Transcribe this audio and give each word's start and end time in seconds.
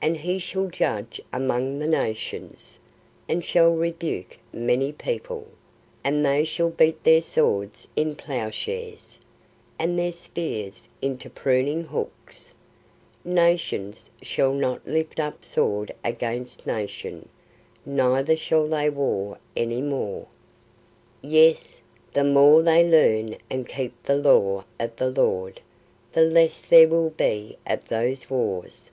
And 0.00 0.18
He 0.18 0.38
shall 0.38 0.68
judge 0.68 1.20
among 1.32 1.80
the 1.80 1.88
nations, 1.88 2.78
and 3.28 3.42
shall 3.44 3.72
rebuke 3.72 4.38
many 4.52 4.92
people; 4.92 5.48
and 6.04 6.24
they 6.24 6.44
shall 6.44 6.70
beat 6.70 7.02
their 7.02 7.20
swords 7.20 7.88
into 7.96 8.14
ploughshares, 8.14 9.18
and 9.76 9.98
their 9.98 10.12
spears 10.12 10.88
into 11.02 11.28
pruning 11.28 11.82
hooks: 11.82 12.54
nations 13.24 14.08
shall 14.22 14.52
not 14.52 14.86
lift 14.86 15.18
up 15.18 15.44
sword 15.44 15.92
against 16.04 16.64
nation, 16.64 17.28
neither 17.84 18.36
shall 18.36 18.68
they 18.68 18.88
war 18.88 19.36
any 19.56 19.82
more." 19.82 20.28
Yes; 21.22 21.80
the 22.12 22.22
more 22.22 22.62
they 22.62 22.88
learn 22.88 23.36
and 23.50 23.68
keep 23.68 24.00
the 24.04 24.14
law 24.14 24.64
of 24.78 24.94
the 24.94 25.10
Lord, 25.10 25.60
the 26.12 26.22
less 26.22 26.62
there 26.62 26.86
will 26.86 27.10
be 27.10 27.58
of 27.66 27.86
those 27.88 28.30
wars. 28.30 28.92